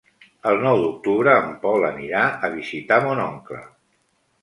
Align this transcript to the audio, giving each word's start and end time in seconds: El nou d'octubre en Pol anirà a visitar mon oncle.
El 0.51 0.55
nou 0.63 0.81
d'octubre 0.85 1.35
en 1.43 1.53
Pol 1.67 1.87
anirà 1.91 2.25
a 2.49 2.53
visitar 2.57 3.01
mon 3.09 3.25
oncle. 3.31 3.65